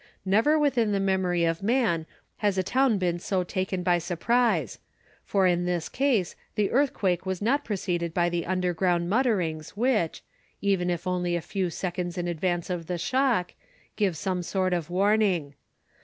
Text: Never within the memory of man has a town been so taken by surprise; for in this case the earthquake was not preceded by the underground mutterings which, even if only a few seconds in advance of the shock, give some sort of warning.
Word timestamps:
Never 0.25 0.57
within 0.57 0.93
the 0.93 0.99
memory 0.99 1.45
of 1.45 1.61
man 1.61 2.07
has 2.37 2.57
a 2.57 2.63
town 2.63 2.97
been 2.97 3.19
so 3.19 3.43
taken 3.43 3.83
by 3.83 3.99
surprise; 3.99 4.79
for 5.25 5.45
in 5.45 5.65
this 5.65 5.89
case 5.89 6.35
the 6.55 6.71
earthquake 6.71 7.23
was 7.27 7.39
not 7.39 7.63
preceded 7.63 8.11
by 8.11 8.27
the 8.27 8.47
underground 8.47 9.11
mutterings 9.11 9.77
which, 9.77 10.23
even 10.59 10.89
if 10.89 11.05
only 11.05 11.35
a 11.35 11.39
few 11.39 11.69
seconds 11.69 12.17
in 12.17 12.27
advance 12.27 12.71
of 12.71 12.87
the 12.87 12.97
shock, 12.97 13.53
give 13.95 14.17
some 14.17 14.41
sort 14.41 14.73
of 14.73 14.89
warning. 14.89 15.53